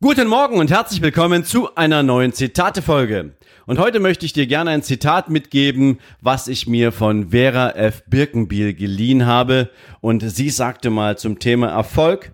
Guten 0.00 0.28
Morgen 0.28 0.58
und 0.58 0.70
herzlich 0.70 1.02
willkommen 1.02 1.42
zu 1.42 1.74
einer 1.74 2.04
neuen 2.04 2.32
Zitate-Folge. 2.32 3.32
Und 3.66 3.80
heute 3.80 3.98
möchte 3.98 4.26
ich 4.26 4.32
dir 4.32 4.46
gerne 4.46 4.70
ein 4.70 4.84
Zitat 4.84 5.28
mitgeben, 5.28 5.98
was 6.20 6.46
ich 6.46 6.68
mir 6.68 6.92
von 6.92 7.30
Vera 7.30 7.70
F. 7.70 8.04
Birkenbiel 8.06 8.74
geliehen 8.74 9.26
habe. 9.26 9.70
Und 10.00 10.20
sie 10.20 10.50
sagte 10.50 10.90
mal 10.90 11.18
zum 11.18 11.40
Thema 11.40 11.70
Erfolg, 11.70 12.32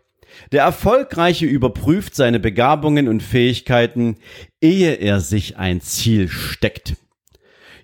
der 0.53 0.63
Erfolgreiche 0.63 1.47
überprüft 1.47 2.15
seine 2.15 2.39
Begabungen 2.39 3.09
und 3.09 3.23
Fähigkeiten, 3.23 4.19
ehe 4.61 4.97
er 4.97 5.21
sich 5.21 5.57
ein 5.57 5.81
Ziel 5.81 6.29
steckt. 6.29 6.97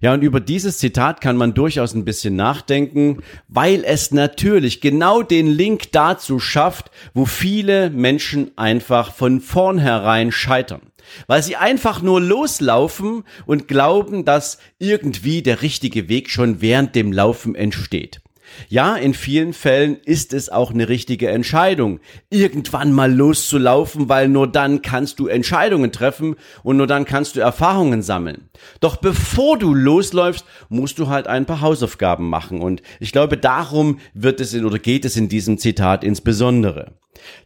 Ja, 0.03 0.15
und 0.15 0.23
über 0.23 0.41
dieses 0.41 0.79
Zitat 0.79 1.21
kann 1.21 1.37
man 1.37 1.53
durchaus 1.53 1.95
ein 1.95 2.07
bisschen 2.07 2.35
nachdenken, 2.35 3.19
weil 3.49 3.85
es 3.85 4.13
natürlich 4.13 4.81
genau 4.81 5.23
den 5.23 5.47
Link 5.47 5.93
dazu 5.93 6.39
schafft, 6.39 6.91
wo 7.13 7.27
viele 7.27 7.91
Menschen 7.91 8.57
einfach 8.57 9.13
von 9.13 9.43
vornherein 9.43 10.33
scheitern. 10.33 10.81
Weil 11.27 11.43
sie 11.43 11.57
einfach 11.57 12.01
nur 12.01 12.21
loslaufen 12.21 13.25
und 13.45 13.69
glauben, 13.69 14.25
dass 14.25 14.59
irgendwie 14.79 15.43
der 15.43 15.61
richtige 15.61 16.09
Weg 16.09 16.31
schon 16.31 16.63
während 16.63 16.95
dem 16.95 17.13
Laufen 17.13 17.55
entsteht. 17.55 18.23
Ja, 18.69 18.97
in 18.97 19.15
vielen 19.15 19.53
Fällen 19.53 19.97
ist 20.05 20.33
es 20.33 20.49
auch 20.49 20.71
eine 20.71 20.89
richtige 20.89 21.29
Entscheidung, 21.29 22.01
irgendwann 22.31 22.93
mal 22.93 23.13
loszulaufen, 23.13 24.09
weil 24.09 24.29
nur 24.29 24.47
dann 24.47 24.83
kannst 24.83 25.19
du 25.19 25.27
Entscheidungen 25.27 25.93
treffen 25.93 26.37
und 26.63 26.77
nur 26.77 26.87
dann 26.87 27.05
kannst 27.05 27.37
du 27.37 27.41
Erfahrungen 27.41 28.03
sammeln. 28.03 28.49
Doch 28.81 28.97
bevor 28.97 29.59
du 29.59 29.75
losläufst, 29.75 30.45
musst 30.69 30.99
du 30.99 31.09
halt 31.09 31.27
ein 31.27 31.47
paar 31.47 31.61
Hausaufgaben 31.61 32.29
machen 32.29 32.61
und 32.61 32.83
ich 32.99 33.13
glaube, 33.13 33.37
darum 33.37 33.99
wird 34.15 34.41
es 34.41 34.55
in 34.55 34.65
oder 34.65 34.79
geht 34.79 35.05
es 35.05 35.17
in 35.17 35.29
diesem 35.29 35.59
Zitat 35.59 36.05
insbesondere. 36.05 36.93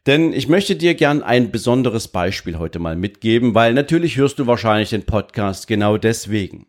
Denn 0.07 0.33
ich 0.33 0.49
möchte 0.49 0.77
dir 0.77 0.95
gern 0.95 1.23
ein 1.23 1.51
besonderes 1.51 2.09
Beispiel 2.09 2.59
heute 2.59 2.79
mal 2.79 2.97
mitgeben, 2.97 3.55
weil 3.55 3.75
natürlich 3.75 4.17
hörst 4.17 4.39
du 4.39 4.47
wahrscheinlich 4.47 4.91
den 4.91 5.05
Podcast 5.05 5.67
genau 5.67 5.97
deswegen. 5.97 6.67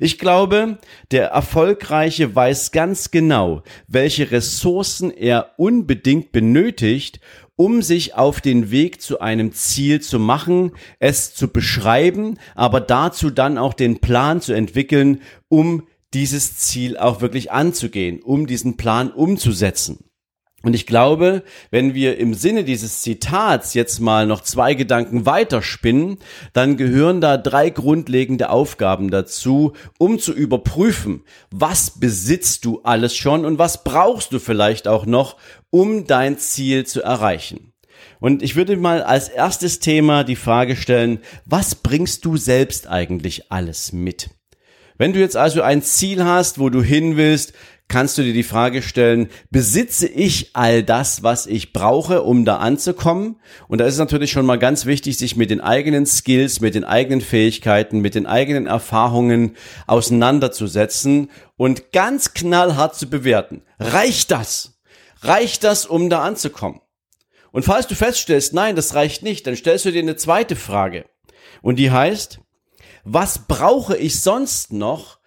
Ich 0.00 0.18
glaube, 0.18 0.78
der 1.10 1.28
Erfolgreiche 1.28 2.34
weiß 2.34 2.72
ganz 2.72 3.10
genau, 3.10 3.62
welche 3.86 4.30
Ressourcen 4.30 5.10
er 5.10 5.54
unbedingt 5.56 6.32
benötigt, 6.32 7.20
um 7.56 7.82
sich 7.82 8.14
auf 8.14 8.40
den 8.40 8.70
Weg 8.70 9.02
zu 9.02 9.20
einem 9.20 9.52
Ziel 9.52 10.00
zu 10.00 10.20
machen, 10.20 10.72
es 11.00 11.34
zu 11.34 11.48
beschreiben, 11.48 12.38
aber 12.54 12.80
dazu 12.80 13.30
dann 13.30 13.58
auch 13.58 13.74
den 13.74 13.98
Plan 13.98 14.40
zu 14.40 14.52
entwickeln, 14.52 15.22
um 15.48 15.82
dieses 16.14 16.56
Ziel 16.56 16.96
auch 16.96 17.20
wirklich 17.20 17.50
anzugehen, 17.50 18.22
um 18.22 18.46
diesen 18.46 18.76
Plan 18.76 19.10
umzusetzen. 19.10 20.07
Und 20.64 20.74
ich 20.74 20.86
glaube, 20.86 21.44
wenn 21.70 21.94
wir 21.94 22.18
im 22.18 22.34
Sinne 22.34 22.64
dieses 22.64 23.02
Zitats 23.02 23.74
jetzt 23.74 24.00
mal 24.00 24.26
noch 24.26 24.40
zwei 24.40 24.74
Gedanken 24.74 25.24
weiterspinnen, 25.24 26.18
dann 26.52 26.76
gehören 26.76 27.20
da 27.20 27.36
drei 27.36 27.70
grundlegende 27.70 28.50
Aufgaben 28.50 29.10
dazu, 29.10 29.74
um 29.98 30.18
zu 30.18 30.32
überprüfen, 30.32 31.22
was 31.52 32.00
besitzt 32.00 32.64
du 32.64 32.80
alles 32.82 33.16
schon 33.16 33.44
und 33.44 33.58
was 33.60 33.84
brauchst 33.84 34.32
du 34.32 34.40
vielleicht 34.40 34.88
auch 34.88 35.06
noch, 35.06 35.36
um 35.70 36.08
dein 36.08 36.38
Ziel 36.38 36.84
zu 36.84 37.02
erreichen. 37.02 37.72
Und 38.18 38.42
ich 38.42 38.56
würde 38.56 38.76
mal 38.76 39.02
als 39.02 39.28
erstes 39.28 39.78
Thema 39.78 40.24
die 40.24 40.36
Frage 40.36 40.74
stellen, 40.74 41.20
was 41.44 41.76
bringst 41.76 42.24
du 42.24 42.36
selbst 42.36 42.88
eigentlich 42.88 43.52
alles 43.52 43.92
mit? 43.92 44.30
Wenn 44.96 45.12
du 45.12 45.20
jetzt 45.20 45.36
also 45.36 45.62
ein 45.62 45.82
Ziel 45.82 46.24
hast, 46.24 46.58
wo 46.58 46.68
du 46.70 46.82
hin 46.82 47.16
willst, 47.16 47.52
kannst 47.88 48.18
du 48.18 48.22
dir 48.22 48.34
die 48.34 48.42
Frage 48.42 48.82
stellen, 48.82 49.28
besitze 49.50 50.06
ich 50.06 50.50
all 50.54 50.82
das, 50.82 51.22
was 51.22 51.46
ich 51.46 51.72
brauche, 51.72 52.22
um 52.22 52.44
da 52.44 52.58
anzukommen? 52.58 53.40
Und 53.66 53.78
da 53.78 53.86
ist 53.86 53.94
es 53.94 54.00
natürlich 54.00 54.30
schon 54.30 54.46
mal 54.46 54.58
ganz 54.58 54.86
wichtig, 54.86 55.16
sich 55.16 55.36
mit 55.36 55.50
den 55.50 55.60
eigenen 55.60 56.06
Skills, 56.06 56.60
mit 56.60 56.74
den 56.74 56.84
eigenen 56.84 57.20
Fähigkeiten, 57.20 58.00
mit 58.00 58.14
den 58.14 58.26
eigenen 58.26 58.66
Erfahrungen 58.66 59.56
auseinanderzusetzen 59.86 61.30
und 61.56 61.92
ganz 61.92 62.34
knallhart 62.34 62.94
zu 62.94 63.08
bewerten. 63.08 63.62
Reicht 63.78 64.30
das? 64.30 64.78
Reicht 65.22 65.64
das, 65.64 65.86
um 65.86 66.10
da 66.10 66.22
anzukommen? 66.22 66.80
Und 67.50 67.64
falls 67.64 67.86
du 67.86 67.94
feststellst, 67.94 68.52
nein, 68.52 68.76
das 68.76 68.94
reicht 68.94 69.22
nicht, 69.22 69.46
dann 69.46 69.56
stellst 69.56 69.86
du 69.86 69.90
dir 69.90 70.02
eine 70.02 70.16
zweite 70.16 70.54
Frage. 70.54 71.06
Und 71.62 71.76
die 71.76 71.90
heißt, 71.90 72.40
was 73.04 73.46
brauche 73.46 73.96
ich 73.96 74.20
sonst 74.20 74.72
noch? 74.72 75.18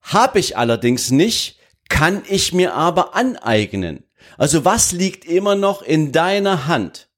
Habe 0.00 0.38
ich 0.38 0.56
allerdings 0.56 1.10
nicht, 1.10 1.55
kann 1.88 2.22
ich 2.28 2.52
mir 2.52 2.74
aber 2.74 3.14
aneignen. 3.14 4.04
Also 4.38 4.64
was 4.64 4.92
liegt 4.92 5.24
immer 5.24 5.54
noch 5.54 5.82
in 5.82 6.12
deiner 6.12 6.66
Hand? 6.66 7.08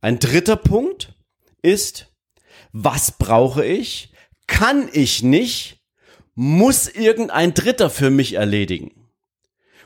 Ein 0.00 0.18
dritter 0.18 0.56
Punkt 0.56 1.14
ist, 1.62 2.06
was 2.72 3.12
brauche 3.12 3.64
ich? 3.64 4.12
Kann 4.46 4.88
ich 4.92 5.22
nicht? 5.22 5.80
Muss 6.34 6.88
irgendein 6.88 7.54
Dritter 7.54 7.90
für 7.90 8.10
mich 8.10 8.34
erledigen? 8.34 9.08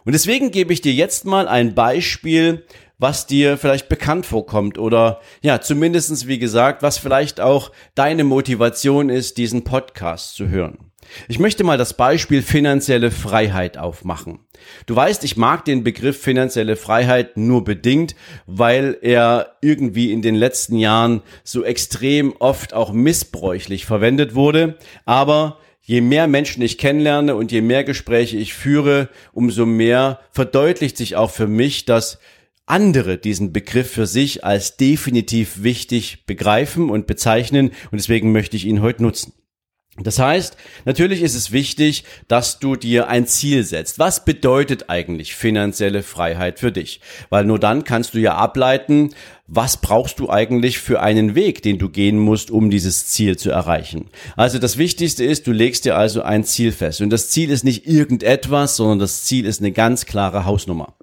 Und 0.04 0.12
deswegen 0.12 0.50
gebe 0.50 0.72
ich 0.72 0.80
dir 0.80 0.92
jetzt 0.92 1.24
mal 1.24 1.48
ein 1.48 1.74
Beispiel, 1.74 2.66
was 2.98 3.26
dir 3.26 3.56
vielleicht 3.56 3.88
bekannt 3.88 4.26
vorkommt 4.26 4.78
oder 4.78 5.20
ja, 5.42 5.60
zumindestens 5.60 6.26
wie 6.26 6.38
gesagt, 6.38 6.82
was 6.82 6.98
vielleicht 6.98 7.40
auch 7.40 7.72
deine 7.94 8.24
Motivation 8.24 9.08
ist, 9.08 9.38
diesen 9.38 9.64
Podcast 9.64 10.34
zu 10.36 10.48
hören. 10.48 10.91
Ich 11.28 11.38
möchte 11.38 11.64
mal 11.64 11.78
das 11.78 11.94
Beispiel 11.94 12.42
finanzielle 12.42 13.10
Freiheit 13.10 13.78
aufmachen. 13.78 14.40
Du 14.86 14.96
weißt, 14.96 15.24
ich 15.24 15.36
mag 15.36 15.64
den 15.64 15.84
Begriff 15.84 16.20
finanzielle 16.20 16.76
Freiheit 16.76 17.36
nur 17.36 17.64
bedingt, 17.64 18.14
weil 18.46 18.96
er 19.02 19.56
irgendwie 19.60 20.12
in 20.12 20.22
den 20.22 20.34
letzten 20.34 20.76
Jahren 20.76 21.22
so 21.44 21.64
extrem 21.64 22.34
oft 22.38 22.74
auch 22.74 22.92
missbräuchlich 22.92 23.86
verwendet 23.86 24.34
wurde. 24.34 24.76
Aber 25.04 25.58
je 25.82 26.00
mehr 26.00 26.26
Menschen 26.26 26.62
ich 26.62 26.78
kennenlerne 26.78 27.34
und 27.34 27.52
je 27.52 27.60
mehr 27.60 27.84
Gespräche 27.84 28.36
ich 28.36 28.54
führe, 28.54 29.08
umso 29.32 29.66
mehr 29.66 30.20
verdeutlicht 30.30 30.96
sich 30.96 31.16
auch 31.16 31.30
für 31.30 31.48
mich, 31.48 31.84
dass 31.84 32.18
andere 32.66 33.18
diesen 33.18 33.52
Begriff 33.52 33.90
für 33.90 34.06
sich 34.06 34.44
als 34.44 34.76
definitiv 34.76 35.62
wichtig 35.62 36.24
begreifen 36.26 36.90
und 36.90 37.06
bezeichnen 37.06 37.68
und 37.90 37.98
deswegen 37.98 38.32
möchte 38.32 38.56
ich 38.56 38.64
ihn 38.64 38.80
heute 38.80 39.02
nutzen. 39.02 39.32
Das 39.98 40.18
heißt, 40.18 40.56
natürlich 40.86 41.20
ist 41.20 41.34
es 41.34 41.52
wichtig, 41.52 42.04
dass 42.26 42.58
du 42.58 42.76
dir 42.76 43.08
ein 43.08 43.26
Ziel 43.26 43.62
setzt. 43.62 43.98
Was 43.98 44.24
bedeutet 44.24 44.88
eigentlich 44.88 45.34
finanzielle 45.34 46.02
Freiheit 46.02 46.58
für 46.58 46.72
dich? 46.72 47.02
Weil 47.28 47.44
nur 47.44 47.58
dann 47.58 47.84
kannst 47.84 48.14
du 48.14 48.18
ja 48.18 48.34
ableiten, 48.34 49.10
was 49.46 49.76
brauchst 49.76 50.18
du 50.18 50.30
eigentlich 50.30 50.78
für 50.78 51.02
einen 51.02 51.34
Weg, 51.34 51.62
den 51.62 51.76
du 51.76 51.90
gehen 51.90 52.18
musst, 52.18 52.50
um 52.50 52.70
dieses 52.70 53.08
Ziel 53.08 53.36
zu 53.36 53.50
erreichen. 53.50 54.08
Also 54.34 54.58
das 54.58 54.78
Wichtigste 54.78 55.24
ist, 55.24 55.46
du 55.46 55.52
legst 55.52 55.84
dir 55.84 55.94
also 55.94 56.22
ein 56.22 56.44
Ziel 56.44 56.72
fest. 56.72 57.02
Und 57.02 57.10
das 57.10 57.28
Ziel 57.28 57.50
ist 57.50 57.62
nicht 57.62 57.86
irgendetwas, 57.86 58.76
sondern 58.76 58.98
das 58.98 59.24
Ziel 59.24 59.44
ist 59.44 59.60
eine 59.60 59.72
ganz 59.72 60.06
klare 60.06 60.46
Hausnummer. 60.46 60.94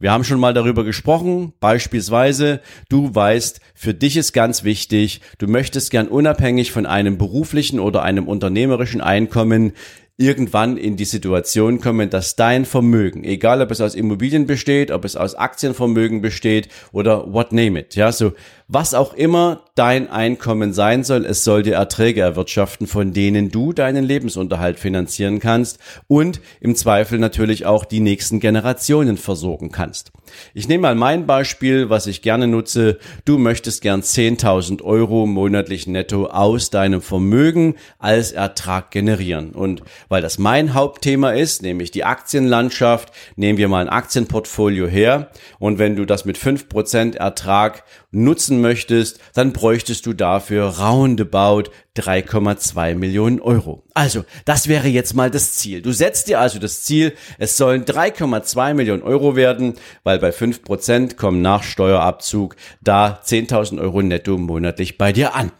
Wir 0.00 0.12
haben 0.12 0.22
schon 0.22 0.38
mal 0.38 0.54
darüber 0.54 0.84
gesprochen, 0.84 1.54
beispielsweise, 1.58 2.60
du 2.88 3.12
weißt, 3.12 3.60
für 3.74 3.94
dich 3.94 4.16
ist 4.16 4.32
ganz 4.32 4.62
wichtig, 4.62 5.20
du 5.38 5.48
möchtest 5.48 5.90
gern 5.90 6.06
unabhängig 6.06 6.70
von 6.70 6.86
einem 6.86 7.18
beruflichen 7.18 7.80
oder 7.80 8.04
einem 8.04 8.28
unternehmerischen 8.28 9.00
Einkommen 9.00 9.72
irgendwann 10.16 10.76
in 10.76 10.96
die 10.96 11.04
Situation 11.04 11.80
kommen, 11.80 12.10
dass 12.10 12.36
dein 12.36 12.64
Vermögen, 12.64 13.24
egal 13.24 13.60
ob 13.60 13.72
es 13.72 13.80
aus 13.80 13.96
Immobilien 13.96 14.46
besteht, 14.46 14.92
ob 14.92 15.04
es 15.04 15.16
aus 15.16 15.34
Aktienvermögen 15.34 16.20
besteht 16.20 16.68
oder 16.92 17.32
what 17.32 17.52
name 17.52 17.80
it, 17.80 17.96
ja, 17.96 18.12
so 18.12 18.34
was 18.68 18.92
auch 18.92 19.14
immer 19.14 19.62
dein 19.74 20.10
Einkommen 20.10 20.74
sein 20.74 21.04
soll, 21.04 21.24
es 21.24 21.42
soll 21.42 21.62
dir 21.62 21.76
Erträge 21.76 22.20
erwirtschaften, 22.20 22.86
von 22.86 23.14
denen 23.14 23.50
du 23.50 23.72
deinen 23.72 24.04
Lebensunterhalt 24.04 24.78
finanzieren 24.78 25.40
kannst 25.40 25.78
und 26.06 26.40
im 26.60 26.74
Zweifel 26.74 27.18
natürlich 27.18 27.64
auch 27.64 27.86
die 27.86 28.00
nächsten 28.00 28.40
Generationen 28.40 29.16
versorgen 29.16 29.70
kannst. 29.70 30.12
Ich 30.52 30.68
nehme 30.68 30.82
mal 30.82 30.94
mein 30.94 31.26
Beispiel, 31.26 31.88
was 31.88 32.06
ich 32.06 32.20
gerne 32.20 32.46
nutze. 32.46 32.98
Du 33.24 33.38
möchtest 33.38 33.80
gern 33.80 34.02
10.000 34.02 34.82
Euro 34.82 35.26
monatlich 35.26 35.86
netto 35.86 36.26
aus 36.26 36.68
deinem 36.68 37.00
Vermögen 37.00 37.76
als 37.98 38.32
Ertrag 38.32 38.90
generieren. 38.90 39.52
Und 39.52 39.82
weil 40.08 40.20
das 40.20 40.38
mein 40.38 40.74
Hauptthema 40.74 41.30
ist, 41.30 41.62
nämlich 41.62 41.90
die 41.90 42.04
Aktienlandschaft, 42.04 43.12
nehmen 43.36 43.58
wir 43.58 43.68
mal 43.68 43.80
ein 43.80 43.88
Aktienportfolio 43.88 44.86
her. 44.86 45.30
Und 45.58 45.78
wenn 45.78 45.96
du 45.96 46.04
das 46.04 46.26
mit 46.26 46.36
5% 46.36 47.16
Ertrag 47.16 47.84
nutzen 48.10 48.60
möchtest, 48.60 49.20
dann 49.34 49.52
bräuchtest 49.52 50.06
du 50.06 50.12
dafür 50.12 50.78
roundabout 50.78 51.70
3,2 51.96 52.94
Millionen 52.94 53.40
Euro. 53.40 53.84
Also, 53.92 54.24
das 54.44 54.68
wäre 54.68 54.88
jetzt 54.88 55.14
mal 55.14 55.30
das 55.30 55.54
Ziel. 55.54 55.82
Du 55.82 55.92
setzt 55.92 56.28
dir 56.28 56.40
also 56.40 56.58
das 56.58 56.82
Ziel, 56.82 57.14
es 57.38 57.56
sollen 57.56 57.84
3,2 57.84 58.74
Millionen 58.74 59.02
Euro 59.02 59.36
werden, 59.36 59.74
weil 60.04 60.18
bei 60.18 60.30
5% 60.30 61.16
kommen 61.16 61.42
nach 61.42 61.62
Steuerabzug 61.62 62.56
da 62.80 63.20
10.000 63.24 63.80
Euro 63.80 64.00
netto 64.02 64.38
monatlich 64.38 64.96
bei 64.96 65.12
dir 65.12 65.34
an. 65.34 65.52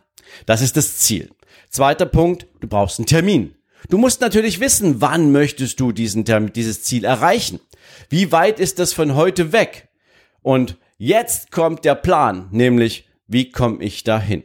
Das 0.47 0.62
ist 0.62 0.77
das 0.77 0.99
Ziel. 0.99 1.31
Zweiter 1.71 2.06
Punkt, 2.06 2.47
du 2.61 2.69
brauchst 2.69 2.99
einen 2.99 3.06
Termin. 3.06 3.55
Du 3.91 3.99
musst 3.99 4.21
natürlich 4.21 4.61
wissen, 4.61 5.01
wann 5.01 5.33
möchtest 5.33 5.81
du 5.81 5.93
diesen 5.93 6.25
Termin, 6.25 6.53
dieses 6.53 6.83
Ziel 6.83 7.05
erreichen. 7.05 7.61
Wie 8.09 8.33
weit 8.33 8.59
ist 8.59 8.79
das 8.79 8.93
von 8.93 9.15
heute 9.15 9.53
weg? 9.53 9.89
Und 10.43 10.77
jetzt 10.99 11.50
kommt 11.50 11.85
der 11.85 11.95
Plan, 11.95 12.49
nämlich, 12.50 13.09
wie 13.27 13.50
komme 13.50 13.83
ich 13.83 14.05
dahin? 14.05 14.43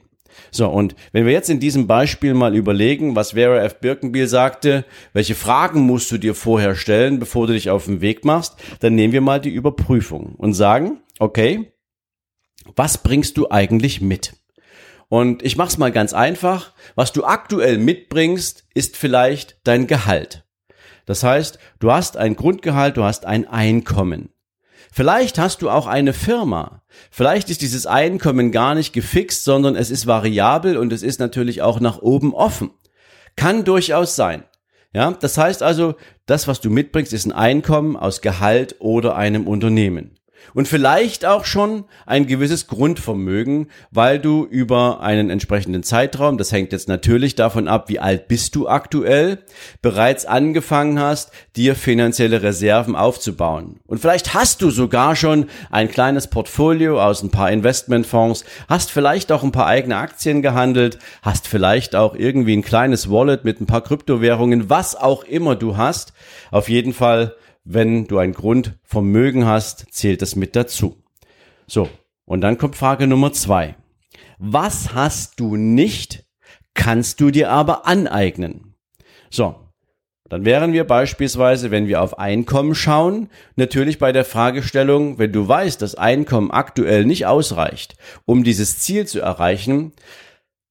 So, 0.52 0.68
und 0.68 0.96
wenn 1.12 1.26
wir 1.26 1.34
jetzt 1.34 1.50
in 1.50 1.60
diesem 1.60 1.88
Beispiel 1.88 2.34
mal 2.34 2.56
überlegen, 2.56 3.16
was 3.16 3.32
Vera 3.32 3.58
F. 3.64 3.80
Birkenbiel 3.80 4.28
sagte, 4.28 4.86
welche 5.14 5.36
Fragen 5.36 5.82
musst 5.82 6.12
du 6.12 6.18
dir 6.18 6.36
vorher 6.36 6.76
stellen, 6.76 7.20
bevor 7.20 7.48
du 7.48 7.54
dich 7.54 7.70
auf 7.70 7.86
den 7.86 8.02
Weg 8.02 8.26
machst, 8.26 8.56
dann 8.80 8.96
nehmen 8.96 9.14
wir 9.14 9.22
mal 9.22 9.42
die 9.42 9.54
Überprüfung 9.54 10.36
und 10.36 10.54
sagen, 10.54 11.02
okay, 11.20 11.72
was 12.76 12.98
bringst 12.98 13.38
du 13.38 13.52
eigentlich 13.52 14.02
mit? 14.02 14.34
Und 15.10 15.44
ich 15.44 15.58
mach's 15.58 15.78
mal 15.78 15.92
ganz 15.92 16.14
einfach. 16.14 16.74
Was 16.96 17.12
du 17.12 17.24
aktuell 17.24 17.78
mitbringst, 17.78 18.66
ist 18.74 18.98
vielleicht 18.98 19.58
dein 19.64 19.86
Gehalt. 19.86 20.46
Das 21.06 21.24
heißt, 21.24 21.60
du 21.80 21.92
hast 21.92 22.18
ein 22.18 22.36
Grundgehalt, 22.36 22.98
du 22.98 23.04
hast 23.04 23.26
ein 23.26 23.48
Einkommen. 23.48 24.30
Vielleicht 24.96 25.40
hast 25.40 25.64
du 25.64 25.72
auch 25.72 25.88
eine 25.88 26.14
Firma. 26.14 26.84
Vielleicht 27.10 27.50
ist 27.50 27.64
dieses 27.64 27.88
Einkommen 27.88 28.52
gar 28.52 28.76
nicht 28.76 28.94
gefixt, 28.94 29.44
sondern 29.44 29.76
es 29.76 29.90
ist 29.90 30.06
variabel 30.06 30.78
und 30.78 30.94
es 30.94 31.02
ist 31.02 31.20
natürlich 31.20 31.64
auch 31.64 31.80
nach 31.80 31.98
oben 31.98 32.36
offen. 32.36 32.70
Kann 33.36 33.64
durchaus 33.64 34.16
sein. 34.16 34.44
Ja, 34.94 35.10
das 35.10 35.36
heißt 35.40 35.64
also, 35.64 35.96
das, 36.28 36.48
was 36.48 36.62
du 36.62 36.70
mitbringst, 36.70 37.12
ist 37.12 37.26
ein 37.26 37.32
Einkommen 37.32 37.98
aus 37.98 38.22
Gehalt 38.22 38.76
oder 38.78 39.16
einem 39.16 39.48
Unternehmen 39.48 40.20
und 40.54 40.68
vielleicht 40.68 41.26
auch 41.26 41.46
schon 41.46 41.86
ein 42.06 42.28
gewisses 42.28 42.68
Grundvermögen, 42.68 43.68
weil 43.92 44.20
du 44.20 44.46
über 44.46 45.02
einen 45.02 45.30
entsprechenden 45.30 45.84
Zeitraum, 45.84 46.38
das 46.38 46.52
hängt 46.52 46.72
jetzt 46.72 46.88
natürlich 46.88 47.36
davon 47.36 47.68
ab, 47.68 47.90
wie 47.90 48.00
alt 48.00 48.28
bist 48.28 48.56
du 48.56 48.68
aktuell, 48.68 49.40
bereits 49.82 50.26
angefangen 50.26 51.00
hast, 51.00 51.32
dir 51.56 51.76
finanzielle 51.76 52.44
Reserven 52.44 52.96
aufzubauen. 52.96 53.80
Und 53.88 54.00
vielleicht 54.00 54.34
hast 54.34 54.62
du 54.62 54.70
sogar 54.70 55.16
schon 55.16 55.48
ein 55.72 55.90
kleines 55.90 56.28
Portfolio 56.28 57.02
aus 57.02 57.24
ein 57.24 57.32
paar 57.32 57.52
Investmentfonds, 57.52 58.46
hast 58.68 58.92
vielleicht 58.92 59.32
auch 59.32 59.44
ein 59.44 59.52
paar 59.52 59.68
eigene 59.68 59.98
Aktien 59.98 60.42
gehandelt, 60.42 61.00
hast 61.22 61.48
vielleicht 61.48 61.96
auch 61.96 62.16
irgendwie 62.16 62.56
ein 62.56 62.64
kleines 62.64 63.10
Wallet 63.10 63.44
mit 63.44 63.62
ein 63.62 63.66
paar 63.66 63.82
Kryptowährungen, 63.82 64.70
was 64.70 64.96
auch 64.96 65.24
immer 65.24 65.56
du 65.56 65.78
hast. 65.78 66.14
Auf 66.52 66.70
jeden 66.70 66.94
Fall 66.94 67.36
wenn 67.64 68.06
du 68.06 68.18
ein 68.18 68.34
Grundvermögen 68.34 69.46
hast, 69.46 69.86
zählt 69.92 70.22
das 70.22 70.36
mit 70.36 70.56
dazu. 70.56 71.02
So, 71.68 71.90
und 72.26 72.42
dann 72.42 72.58
kommt 72.58 72.76
Frage 72.76 73.08
Nummer 73.08 73.34
zwei. 73.34 73.76
Was 74.38 74.94
hast 74.94 75.40
du 75.40 75.56
nicht, 75.56 76.26
kannst 76.74 77.22
du 77.22 77.32
dir 77.32 77.52
aber 77.52 77.88
aneignen? 77.88 78.76
So, 79.30 79.56
dann 80.30 80.46
wären 80.46 80.74
wir 80.74 80.86
beispielsweise, 80.86 81.70
wenn 81.70 81.88
wir 81.88 82.02
auf 82.02 82.18
Einkommen 82.18 82.76
schauen, 82.76 83.30
natürlich 83.56 84.00
bei 84.00 84.12
der 84.12 84.26
Fragestellung, 84.26 85.20
wenn 85.20 85.32
du 85.32 85.48
weißt, 85.48 85.82
dass 85.82 85.96
Einkommen 85.96 86.52
aktuell 86.52 87.06
nicht 87.06 87.26
ausreicht, 87.26 87.96
um 88.26 88.44
dieses 88.44 88.80
Ziel 88.80 89.06
zu 89.06 89.20
erreichen, 89.20 89.94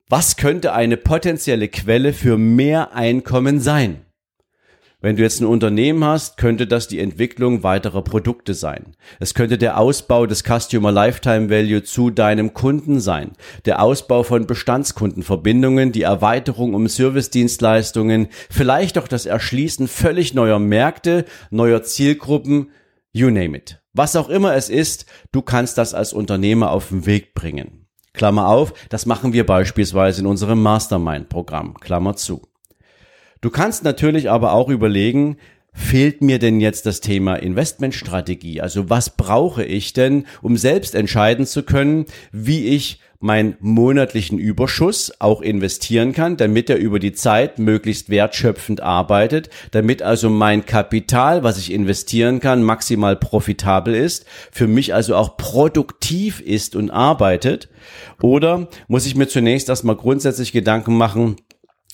was 0.08 0.36
könnte 0.36 0.72
eine 0.72 0.96
potenzielle 0.96 1.68
Quelle 1.68 2.12
für 2.12 2.36
mehr 2.36 2.94
Einkommen 2.94 3.60
sein? 3.60 4.04
Wenn 5.02 5.16
du 5.16 5.22
jetzt 5.22 5.40
ein 5.40 5.46
Unternehmen 5.46 6.04
hast, 6.04 6.37
könnte 6.37 6.69
das 6.69 6.87
die 6.87 7.00
Entwicklung 7.00 7.64
weiterer 7.64 8.02
Produkte 8.02 8.54
sein. 8.54 8.94
Es 9.19 9.34
könnte 9.34 9.58
der 9.58 9.76
Ausbau 9.76 10.26
des 10.26 10.44
Customer 10.44 10.93
Lifetime 10.93 11.50
Value 11.50 11.82
zu 11.82 12.10
deinem 12.10 12.54
Kunden 12.54 13.00
sein, 13.00 13.32
der 13.64 13.82
Ausbau 13.82 14.22
von 14.22 14.46
Bestandskundenverbindungen, 14.46 15.90
die 15.90 16.02
Erweiterung 16.02 16.75
um 16.75 16.87
Servicedienstleistungen, 16.87 18.28
vielleicht 18.49 18.96
auch 18.96 19.08
das 19.08 19.26
Erschließen 19.26 19.88
völlig 19.88 20.34
neuer 20.34 20.60
Märkte, 20.60 21.25
neuer 21.50 21.82
Zielgruppen, 21.82 22.70
you 23.12 23.28
name 23.28 23.58
it. 23.58 23.82
Was 23.93 24.14
auch 24.14 24.28
immer 24.28 24.54
es 24.54 24.70
ist, 24.70 25.06
du 25.32 25.43
kannst 25.43 25.78
das 25.78 25.94
als 25.94 26.12
Unternehmer 26.12 26.70
auf 26.70 26.90
den 26.90 27.06
Weg 27.06 27.34
bringen. 27.34 27.88
Klammer 28.12 28.46
auf, 28.46 28.72
das 28.88 29.06
machen 29.06 29.32
wir 29.32 29.44
beispielsweise 29.44 30.20
in 30.20 30.28
unserem 30.28 30.62
Mastermind-Programm. 30.62 31.75
Klammer 31.81 32.14
zu. 32.14 32.51
Du 33.42 33.50
kannst 33.50 33.82
natürlich 33.82 34.30
aber 34.30 34.52
auch 34.52 34.68
überlegen, 34.68 35.36
fehlt 35.72 36.22
mir 36.22 36.38
denn 36.38 36.60
jetzt 36.60 36.86
das 36.86 37.00
Thema 37.00 37.34
Investmentstrategie? 37.34 38.60
Also 38.60 38.88
was 38.88 39.10
brauche 39.10 39.64
ich 39.64 39.92
denn, 39.92 40.26
um 40.42 40.56
selbst 40.56 40.94
entscheiden 40.94 41.44
zu 41.44 41.64
können, 41.64 42.06
wie 42.30 42.68
ich 42.68 43.00
meinen 43.18 43.56
monatlichen 43.58 44.38
Überschuss 44.38 45.12
auch 45.18 45.42
investieren 45.42 46.12
kann, 46.12 46.36
damit 46.36 46.70
er 46.70 46.76
über 46.76 47.00
die 47.00 47.12
Zeit 47.12 47.58
möglichst 47.58 48.10
wertschöpfend 48.10 48.80
arbeitet, 48.80 49.50
damit 49.72 50.02
also 50.02 50.30
mein 50.30 50.64
Kapital, 50.64 51.42
was 51.42 51.58
ich 51.58 51.72
investieren 51.72 52.38
kann, 52.38 52.62
maximal 52.62 53.16
profitabel 53.16 53.96
ist, 53.96 54.24
für 54.52 54.68
mich 54.68 54.94
also 54.94 55.16
auch 55.16 55.36
produktiv 55.36 56.40
ist 56.40 56.76
und 56.76 56.92
arbeitet? 56.92 57.68
Oder 58.20 58.68
muss 58.86 59.06
ich 59.06 59.16
mir 59.16 59.26
zunächst 59.26 59.68
erstmal 59.68 59.96
grundsätzlich 59.96 60.52
Gedanken 60.52 60.96
machen, 60.96 61.36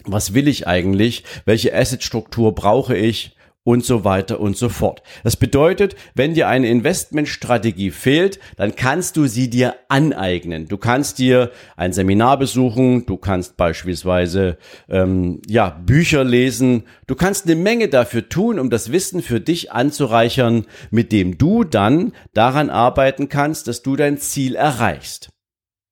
was 0.05 0.35
will 0.35 0.49
ich 0.49 0.67
eigentlich, 0.67 1.25
welche 1.45 1.75
Assetstruktur 1.75 2.55
brauche 2.55 2.97
ich 2.97 3.37
und 3.69 3.85
so 3.85 4.03
weiter 4.03 4.41
und 4.41 4.57
so 4.57 4.71
fort. 4.71 5.03
Das 5.25 5.37
bedeutet, 5.37 5.95
wenn 6.15 6.33
dir 6.33 6.49
eine 6.49 6.71
Investmentstrategie 6.71 7.91
fehlt, 7.91 8.39
dann 8.57 8.75
kannst 8.75 9.19
du 9.19 9.27
sie 9.27 9.51
dir 9.51 9.75
aneignen. 9.89 10.69
Du 10.69 10.79
kannst 10.79 11.19
dir 11.19 11.51
ein 11.77 11.93
Seminar 11.93 12.39
besuchen, 12.39 13.05
du 13.05 13.19
kannst 13.19 13.59
beispielsweise 13.59 14.57
ähm, 14.89 15.43
ja 15.47 15.69
Bücher 15.69 16.25
lesen, 16.25 16.85
du 17.07 17.15
kannst 17.15 17.45
eine 17.45 17.57
Menge 17.57 17.89
dafür 17.89 18.31
tun, 18.31 18.59
um 18.59 18.71
das 18.71 18.91
Wissen 18.91 19.21
für 19.21 19.39
dich 19.39 19.71
anzureichern, 19.71 20.65
mit 20.91 21.13
dem 21.13 21.37
du 21.37 21.63
dann 21.63 22.15
daran 22.33 22.71
arbeiten 22.71 23.29
kannst, 23.29 23.69
dass 23.69 23.83
du 23.83 23.97
dein 23.97 24.17
Ziel 24.17 24.55
erreichst. 24.55 25.29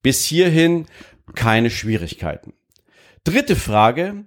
Bis 0.03 0.25
hierhin 0.25 0.87
keine 1.35 1.69
Schwierigkeiten. 1.69 2.55
Dritte 3.27 3.57
Frage. 3.57 4.27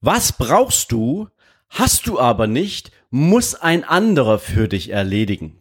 Was 0.00 0.32
brauchst 0.32 0.90
du, 0.90 1.28
hast 1.68 2.08
du 2.08 2.18
aber 2.18 2.48
nicht, 2.48 2.90
muss 3.08 3.54
ein 3.54 3.84
anderer 3.84 4.40
für 4.40 4.66
dich 4.66 4.90
erledigen? 4.90 5.60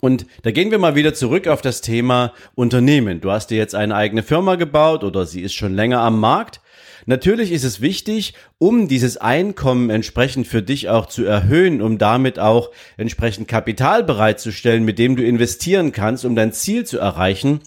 Und 0.00 0.24
da 0.40 0.50
gehen 0.50 0.70
wir 0.70 0.78
mal 0.78 0.94
wieder 0.94 1.12
zurück 1.12 1.48
auf 1.48 1.60
das 1.60 1.82
Thema 1.82 2.32
Unternehmen. 2.54 3.20
Du 3.20 3.30
hast 3.30 3.48
dir 3.48 3.58
jetzt 3.58 3.74
eine 3.74 3.94
eigene 3.94 4.22
Firma 4.22 4.54
gebaut 4.54 5.04
oder 5.04 5.26
sie 5.26 5.42
ist 5.42 5.52
schon 5.52 5.74
länger 5.74 6.00
am 6.00 6.18
Markt. 6.18 6.62
Natürlich 7.04 7.52
ist 7.52 7.64
es 7.64 7.82
wichtig, 7.82 8.32
um 8.56 8.88
dieses 8.88 9.18
Einkommen 9.18 9.90
entsprechend 9.90 10.46
für 10.46 10.62
dich 10.62 10.88
auch 10.88 11.04
zu 11.04 11.26
erhöhen, 11.26 11.82
um 11.82 11.98
damit 11.98 12.38
auch 12.38 12.70
entsprechend 12.96 13.48
Kapital 13.48 14.02
bereitzustellen, 14.02 14.86
mit 14.86 14.98
dem 14.98 15.16
du 15.16 15.22
investieren 15.22 15.92
kannst, 15.92 16.24
um 16.24 16.34
dein 16.34 16.54
Ziel 16.54 16.86
zu 16.86 16.98
erreichen, 16.98 17.60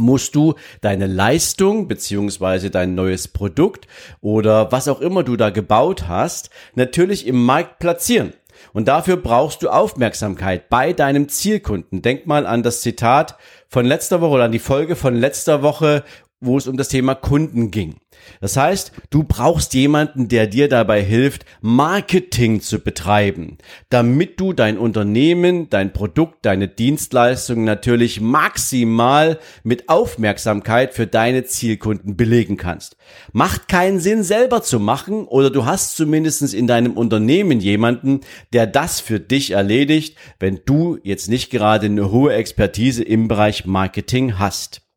musst 0.00 0.34
du 0.34 0.54
deine 0.80 1.06
Leistung 1.06 1.88
beziehungsweise 1.88 2.70
dein 2.70 2.94
neues 2.94 3.28
Produkt 3.28 3.86
oder 4.20 4.72
was 4.72 4.88
auch 4.88 5.00
immer 5.00 5.22
du 5.22 5.36
da 5.36 5.50
gebaut 5.50 6.08
hast, 6.08 6.50
natürlich 6.74 7.26
im 7.26 7.44
Markt 7.44 7.78
platzieren. 7.78 8.32
Und 8.72 8.88
dafür 8.88 9.16
brauchst 9.16 9.62
du 9.62 9.68
Aufmerksamkeit 9.68 10.68
bei 10.68 10.92
deinem 10.92 11.28
Zielkunden. 11.28 12.02
Denk 12.02 12.26
mal 12.26 12.46
an 12.46 12.62
das 12.62 12.80
Zitat 12.80 13.36
von 13.68 13.84
letzter 13.84 14.20
Woche 14.20 14.34
oder 14.34 14.44
an 14.44 14.52
die 14.52 14.58
Folge 14.58 14.96
von 14.96 15.14
letzter 15.14 15.62
Woche, 15.62 16.02
wo 16.40 16.56
es 16.56 16.66
um 16.66 16.76
das 16.76 16.88
Thema 16.88 17.14
Kunden 17.14 17.70
ging. 17.70 17.96
Das 18.40 18.56
heißt, 18.56 18.92
du 19.10 19.24
brauchst 19.24 19.74
jemanden, 19.74 20.28
der 20.28 20.46
dir 20.46 20.68
dabei 20.68 21.02
hilft, 21.02 21.44
Marketing 21.60 22.60
zu 22.60 22.78
betreiben, 22.78 23.58
damit 23.90 24.38
du 24.38 24.52
dein 24.52 24.78
Unternehmen, 24.78 25.68
dein 25.70 25.92
Produkt, 25.92 26.44
deine 26.44 26.68
Dienstleistung 26.68 27.64
natürlich 27.64 28.20
maximal 28.20 29.38
mit 29.64 29.88
Aufmerksamkeit 29.88 30.94
für 30.94 31.06
deine 31.06 31.44
Zielkunden 31.44 32.16
belegen 32.16 32.56
kannst. 32.56 32.96
Macht 33.32 33.68
keinen 33.68 33.98
Sinn, 33.98 34.22
selber 34.22 34.62
zu 34.62 34.78
machen 34.78 35.24
oder 35.24 35.50
du 35.50 35.64
hast 35.64 35.96
zumindest 35.96 36.54
in 36.54 36.66
deinem 36.66 36.96
Unternehmen 36.96 37.60
jemanden, 37.60 38.20
der 38.52 38.66
das 38.66 39.00
für 39.00 39.18
dich 39.18 39.52
erledigt, 39.52 40.16
wenn 40.38 40.60
du 40.64 40.98
jetzt 41.02 41.28
nicht 41.28 41.50
gerade 41.50 41.86
eine 41.86 42.12
hohe 42.12 42.34
Expertise 42.34 43.02
im 43.02 43.28
Bereich 43.28 43.64
Marketing 43.64 44.38
hast. 44.38 44.87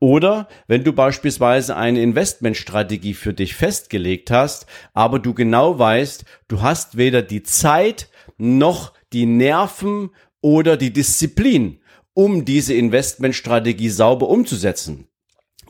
Oder 0.00 0.48
wenn 0.66 0.82
du 0.82 0.94
beispielsweise 0.94 1.76
eine 1.76 2.02
Investmentstrategie 2.02 3.12
für 3.12 3.34
dich 3.34 3.54
festgelegt 3.54 4.30
hast, 4.30 4.66
aber 4.94 5.18
du 5.18 5.34
genau 5.34 5.78
weißt, 5.78 6.24
du 6.48 6.62
hast 6.62 6.96
weder 6.96 7.20
die 7.20 7.42
Zeit 7.42 8.08
noch 8.38 8.94
die 9.12 9.26
Nerven 9.26 10.10
oder 10.40 10.78
die 10.78 10.92
Disziplin, 10.92 11.80
um 12.14 12.46
diese 12.46 12.72
Investmentstrategie 12.72 13.90
sauber 13.90 14.30
umzusetzen? 14.30 15.06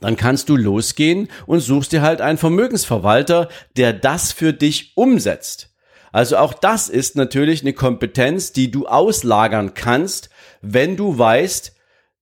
Dann 0.01 0.17
kannst 0.17 0.49
du 0.49 0.57
losgehen 0.57 1.29
und 1.47 1.59
suchst 1.59 1.91
dir 1.91 2.01
halt 2.01 2.21
einen 2.21 2.39
Vermögensverwalter, 2.39 3.49
der 3.77 3.93
das 3.93 4.31
für 4.31 4.53
dich 4.53 4.93
umsetzt. 4.97 5.75
Also 6.13 6.37
auch 6.37 6.55
das 6.55 6.89
ist 6.89 7.17
natürlich 7.17 7.63
eine 7.63 7.73
Kompetenz, 7.73 8.53
die 8.53 8.71
du 8.71 8.87
auslagern 8.87 9.75
kannst, 9.75 10.31
wenn 10.63 10.97
du 10.97 11.19
weißt, 11.19 11.75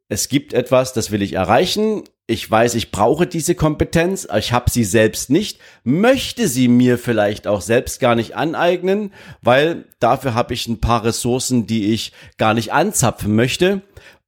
es 0.09 0.29
gibt 0.29 0.55
etwas, 0.55 0.93
das 0.93 1.11
will 1.11 1.23
ich 1.23 1.35
erreichen. 1.35 2.03
Ich 2.27 2.51
weiß, 2.51 2.75
ich 2.75 2.91
brauche 2.91 3.27
diese 3.27 3.55
Kompetenz, 3.55 4.29
ich 4.37 4.53
habe 4.53 4.71
sie 4.71 4.85
selbst 4.85 5.31
nicht, 5.31 5.61
möchte 5.83 6.47
sie 6.47 6.69
mir 6.69 6.99
vielleicht 6.99 7.47
auch 7.47 7.63
selbst 7.63 8.01
gar 8.01 8.15
nicht 8.15 8.37
aneignen, 8.37 9.13
weil 9.41 9.87
dafür 9.99 10.35
habe 10.35 10.53
ich 10.53 10.67
ein 10.69 10.81
paar 10.81 11.05
Ressourcen, 11.05 11.67
die 11.67 11.93
ich 11.93 12.13
gar 12.37 12.53
nicht 12.53 12.73
anzapfen 12.73 13.35
möchte 13.35 13.81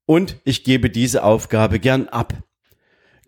und 0.06 0.36
ich 0.44 0.64
gebe 0.64 0.88
diese 0.88 1.22
Aufgabe 1.24 1.78
gern 1.78 2.08
ab. 2.08 2.32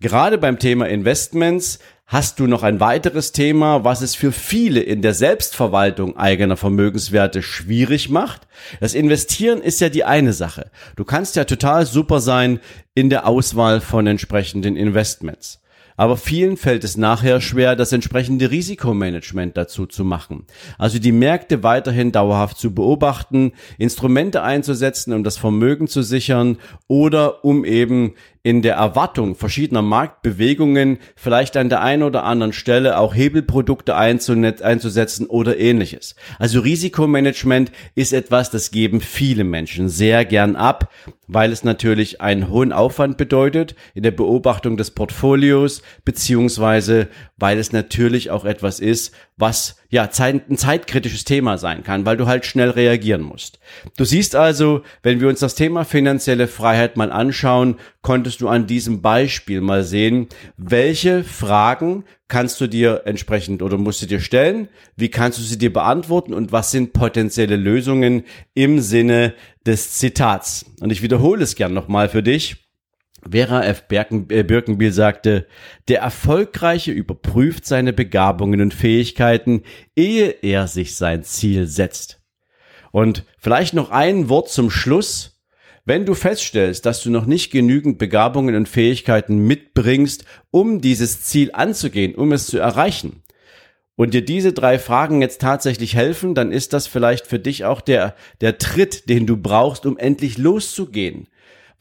Gerade 0.00 0.38
beim 0.38 0.58
Thema 0.58 0.88
Investments 0.88 1.78
hast 2.12 2.38
du 2.38 2.46
noch 2.46 2.62
ein 2.62 2.78
weiteres 2.78 3.32
Thema, 3.32 3.84
was 3.84 4.02
es 4.02 4.14
für 4.14 4.32
viele 4.32 4.80
in 4.80 5.00
der 5.00 5.14
Selbstverwaltung 5.14 6.18
eigener 6.18 6.58
Vermögenswerte 6.58 7.42
schwierig 7.42 8.10
macht. 8.10 8.42
Das 8.80 8.92
Investieren 8.92 9.62
ist 9.62 9.80
ja 9.80 9.88
die 9.88 10.04
eine 10.04 10.34
Sache. 10.34 10.70
Du 10.94 11.04
kannst 11.04 11.36
ja 11.36 11.44
total 11.44 11.86
super 11.86 12.20
sein 12.20 12.60
in 12.94 13.08
der 13.08 13.26
Auswahl 13.26 13.80
von 13.80 14.06
entsprechenden 14.06 14.76
Investments. 14.76 15.61
Aber 15.96 16.16
vielen 16.16 16.56
fällt 16.56 16.84
es 16.84 16.96
nachher 16.96 17.40
schwer, 17.40 17.76
das 17.76 17.92
entsprechende 17.92 18.50
Risikomanagement 18.50 19.56
dazu 19.56 19.86
zu 19.86 20.04
machen. 20.04 20.46
Also 20.78 20.98
die 20.98 21.12
Märkte 21.12 21.62
weiterhin 21.62 22.12
dauerhaft 22.12 22.58
zu 22.58 22.74
beobachten, 22.74 23.52
Instrumente 23.78 24.42
einzusetzen, 24.42 25.12
um 25.12 25.24
das 25.24 25.36
Vermögen 25.36 25.88
zu 25.88 26.02
sichern 26.02 26.58
oder 26.88 27.44
um 27.44 27.64
eben 27.64 28.14
in 28.42 28.62
der 28.62 28.74
Erwartung 28.74 29.36
verschiedener 29.36 29.82
Marktbewegungen 29.82 30.98
vielleicht 31.14 31.56
an 31.56 31.68
der 31.68 31.80
einen 31.80 32.02
oder 32.02 32.24
anderen 32.24 32.52
Stelle 32.52 32.98
auch 32.98 33.14
Hebelprodukte 33.14 33.94
einzusetzen 33.94 35.26
oder 35.26 35.58
ähnliches. 35.58 36.16
Also 36.38 36.60
Risikomanagement 36.60 37.70
ist 37.94 38.12
etwas, 38.12 38.50
das 38.50 38.72
geben 38.72 39.00
viele 39.00 39.44
Menschen 39.44 39.88
sehr 39.88 40.24
gern 40.24 40.56
ab, 40.56 40.90
weil 41.32 41.52
es 41.52 41.64
natürlich 41.64 42.20
einen 42.20 42.48
hohen 42.48 42.72
Aufwand 42.72 43.16
bedeutet 43.16 43.74
in 43.94 44.02
der 44.02 44.10
Beobachtung 44.10 44.76
des 44.76 44.90
Portfolios, 44.90 45.82
beziehungsweise 46.04 47.08
weil 47.36 47.58
es 47.58 47.72
natürlich 47.72 48.30
auch 48.30 48.44
etwas 48.44 48.80
ist, 48.80 49.14
was 49.42 49.74
ja 49.90 50.08
ein 50.20 50.56
zeitkritisches 50.56 51.24
Thema 51.24 51.58
sein 51.58 51.82
kann, 51.82 52.06
weil 52.06 52.16
du 52.16 52.26
halt 52.28 52.46
schnell 52.46 52.70
reagieren 52.70 53.22
musst. 53.22 53.58
Du 53.96 54.04
siehst 54.04 54.36
also, 54.36 54.82
wenn 55.02 55.20
wir 55.20 55.28
uns 55.28 55.40
das 55.40 55.56
Thema 55.56 55.84
finanzielle 55.84 56.46
Freiheit 56.46 56.96
mal 56.96 57.10
anschauen, 57.10 57.74
konntest 58.02 58.40
du 58.40 58.48
an 58.48 58.68
diesem 58.68 59.02
Beispiel 59.02 59.60
mal 59.60 59.82
sehen, 59.82 60.28
welche 60.56 61.24
Fragen 61.24 62.04
kannst 62.28 62.60
du 62.60 62.68
dir 62.68 63.02
entsprechend 63.04 63.62
oder 63.62 63.78
musst 63.78 64.00
du 64.00 64.06
dir 64.06 64.20
stellen, 64.20 64.68
wie 64.96 65.10
kannst 65.10 65.40
du 65.40 65.42
sie 65.42 65.58
dir 65.58 65.72
beantworten 65.72 66.34
und 66.34 66.52
was 66.52 66.70
sind 66.70 66.92
potenzielle 66.92 67.56
Lösungen 67.56 68.22
im 68.54 68.78
Sinne 68.78 69.34
des 69.66 69.94
Zitats. 69.94 70.66
Und 70.80 70.90
ich 70.90 71.02
wiederhole 71.02 71.42
es 71.42 71.56
gern 71.56 71.74
nochmal 71.74 72.08
für 72.08 72.22
dich. 72.22 72.71
Vera 73.28 73.64
F. 73.64 73.88
Birken, 73.88 74.26
äh, 74.30 74.42
Birkenbiel 74.42 74.92
sagte, 74.92 75.46
der 75.88 76.00
Erfolgreiche 76.00 76.92
überprüft 76.92 77.66
seine 77.66 77.92
Begabungen 77.92 78.60
und 78.60 78.74
Fähigkeiten, 78.74 79.62
ehe 79.94 80.30
er 80.42 80.66
sich 80.66 80.96
sein 80.96 81.22
Ziel 81.22 81.66
setzt. 81.66 82.20
Und 82.90 83.24
vielleicht 83.38 83.74
noch 83.74 83.90
ein 83.90 84.28
Wort 84.28 84.50
zum 84.50 84.70
Schluss. 84.70 85.40
Wenn 85.84 86.06
du 86.06 86.14
feststellst, 86.14 86.86
dass 86.86 87.02
du 87.02 87.10
noch 87.10 87.26
nicht 87.26 87.50
genügend 87.50 87.98
Begabungen 87.98 88.54
und 88.54 88.68
Fähigkeiten 88.68 89.38
mitbringst, 89.38 90.24
um 90.50 90.80
dieses 90.80 91.22
Ziel 91.22 91.50
anzugehen, 91.52 92.14
um 92.14 92.32
es 92.32 92.46
zu 92.46 92.58
erreichen, 92.58 93.22
und 93.94 94.14
dir 94.14 94.24
diese 94.24 94.52
drei 94.52 94.78
Fragen 94.78 95.20
jetzt 95.20 95.40
tatsächlich 95.40 95.94
helfen, 95.94 96.34
dann 96.34 96.50
ist 96.50 96.72
das 96.72 96.86
vielleicht 96.86 97.26
für 97.26 97.38
dich 97.38 97.64
auch 97.64 97.80
der, 97.80 98.14
der 98.40 98.58
Tritt, 98.58 99.08
den 99.08 99.26
du 99.26 99.36
brauchst, 99.36 99.86
um 99.86 99.98
endlich 99.98 100.38
loszugehen. 100.38 101.28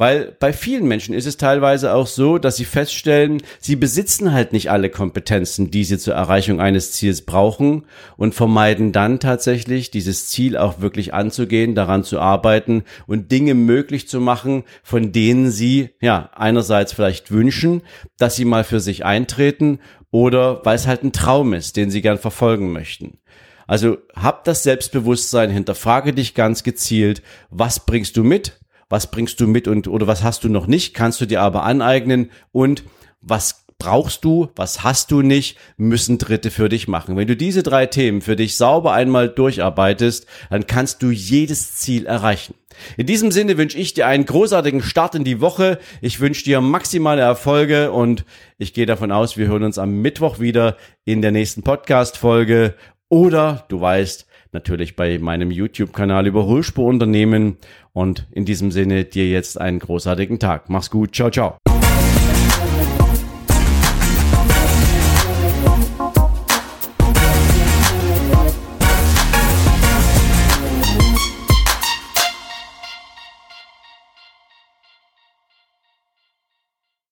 Weil 0.02 0.36
bei 0.40 0.52
vielen 0.52 0.88
Menschen 0.88 1.14
ist 1.14 1.28
es 1.28 1.38
teilweise 1.38 1.94
auch 1.94 2.08
so, 2.08 2.40
dass 2.40 2.56
sie 2.56 2.66
feststellen, 2.66 3.44
sie 3.60 3.76
besitzen 3.76 4.34
halt 4.34 4.52
nicht 4.52 4.72
alle 4.72 4.90
Kompetenzen, 4.90 5.70
die 5.70 5.84
sie 5.84 6.00
zur 6.00 6.16
Erreichung 6.16 6.60
eines 6.60 6.94
Ziels 6.94 7.22
brauchen 7.22 7.86
und 8.18 8.34
vermeiden 8.34 8.94
dann 8.94 9.20
tatsächlich, 9.20 9.92
dieses 9.92 10.26
Ziel 10.28 10.58
auch 10.58 10.82
wirklich 10.82 11.14
anzugehen, 11.14 11.76
daran 11.76 12.04
zu 12.04 12.20
arbeiten 12.20 12.84
und 13.06 13.32
Dinge 13.32 13.54
möglich 13.54 14.08
zu 14.08 14.20
machen, 14.20 14.64
von 14.82 15.12
denen 15.12 15.52
sie, 15.52 15.92
ja, 16.02 16.32
einerseits 16.34 16.94
vielleicht 16.94 17.30
wünschen, 17.30 17.84
dass 18.18 18.36
sie 18.36 18.46
mal 18.46 18.64
für 18.64 18.80
sich 18.80 19.06
eintreten 19.06 19.78
oder 20.10 20.66
weil 20.66 20.78
es 20.78 20.88
halt 20.88 21.04
ein 21.04 21.14
Traum 21.14 21.54
ist, 21.54 21.78
den 21.78 21.92
sie 21.92 22.02
gern 22.02 22.18
verfolgen 22.18 22.72
möchten. 22.72 23.20
Also 23.68 24.00
hab 24.16 24.46
das 24.46 24.64
Selbstbewusstsein, 24.64 25.52
hinterfrage 25.52 26.12
dich 26.12 26.34
ganz 26.34 26.64
gezielt, 26.64 27.22
was 27.52 27.86
bringst 27.86 28.18
du 28.18 28.24
mit, 28.24 28.61
was 28.92 29.10
bringst 29.10 29.40
du 29.40 29.48
mit 29.48 29.68
und 29.68 29.88
oder 29.88 30.06
was 30.06 30.24
hast 30.24 30.44
du 30.44 30.50
noch 30.50 30.68
nicht, 30.68 30.94
kannst 30.94 31.22
du 31.22 31.26
dir 31.26 31.42
aber 31.42 31.64
aneignen 31.64 32.30
und 32.52 32.84
was 33.22 33.66
brauchst 33.82 34.24
du, 34.24 34.50
was 34.56 34.84
hast 34.84 35.10
du 35.10 35.24
nicht, 35.24 35.58
müssen 35.76 36.20
Dritte 36.20 36.52
für 36.52 36.70
dich 36.70 36.88
machen. 36.88 37.18
Wenn 37.18 37.28
du 37.28 37.36
diese 37.36 37.64
drei 37.64 37.88
Themen 37.88 38.22
für 38.22 38.36
dich 38.36 38.56
sauber 38.56 38.94
einmal 38.94 39.28
durcharbeitest, 39.28 40.28
dann 40.52 40.68
kannst 40.68 41.02
du 41.02 41.10
jedes 41.10 41.78
Ziel 41.78 42.06
erreichen. 42.06 42.54
In 42.96 43.08
diesem 43.08 43.32
Sinne 43.32 43.58
wünsche 43.58 43.80
ich 43.80 43.96
dir 43.96 44.06
einen 44.06 44.26
großartigen 44.26 44.84
Start 44.84 45.16
in 45.16 45.24
die 45.24 45.42
Woche. 45.42 45.80
Ich 46.00 46.20
wünsche 46.20 46.44
dir 46.44 46.62
maximale 46.62 47.22
Erfolge 47.22 47.92
und 47.92 48.24
ich 48.60 48.74
gehe 48.74 48.86
davon 48.86 49.12
aus, 49.12 49.36
wir 49.36 49.48
hören 49.48 49.64
uns 49.64 49.80
am 49.80 50.02
Mittwoch 50.02 50.40
wieder 50.40 50.78
in 51.04 51.24
der 51.24 51.32
nächsten 51.32 51.64
Podcast-Folge 51.64 52.76
oder 53.10 53.66
du 53.68 53.82
weißt, 53.82 54.28
natürlich 54.54 54.96
bei 54.96 55.20
meinem 55.20 55.52
YouTube-Kanal 55.52 56.28
über 56.28 56.46
Hohlspurunternehmen. 56.46 57.58
Und 57.94 58.28
in 58.32 58.46
diesem 58.46 58.72
Sinne 58.72 59.06
dir 59.06 59.30
jetzt 59.30 59.60
einen 59.60 59.80
großartigen 59.80 60.40
Tag. 60.40 60.70
Mach's 60.70 60.90
gut. 60.90 61.14
Ciao, 61.14 61.30
ciao. 61.30 61.61